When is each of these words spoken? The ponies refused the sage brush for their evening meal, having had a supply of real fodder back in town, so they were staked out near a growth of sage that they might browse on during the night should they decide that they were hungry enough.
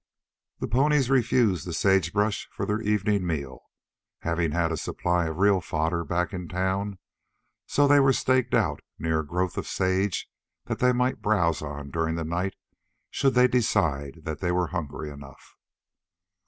The 0.57 0.67
ponies 0.67 1.11
refused 1.11 1.67
the 1.67 1.73
sage 1.73 2.11
brush 2.11 2.49
for 2.51 2.65
their 2.65 2.81
evening 2.81 3.23
meal, 3.27 3.61
having 4.21 4.51
had 4.51 4.71
a 4.71 4.75
supply 4.75 5.27
of 5.27 5.37
real 5.37 5.61
fodder 5.61 6.03
back 6.03 6.33
in 6.33 6.47
town, 6.47 6.97
so 7.67 7.85
they 7.87 7.99
were 7.99 8.11
staked 8.11 8.55
out 8.55 8.79
near 8.97 9.19
a 9.19 9.27
growth 9.27 9.59
of 9.59 9.67
sage 9.67 10.27
that 10.65 10.79
they 10.79 10.91
might 10.91 11.21
browse 11.21 11.61
on 11.61 11.91
during 11.91 12.15
the 12.15 12.25
night 12.25 12.55
should 13.11 13.35
they 13.35 13.47
decide 13.47 14.21
that 14.23 14.39
they 14.39 14.51
were 14.51 14.69
hungry 14.69 15.11
enough. 15.11 15.55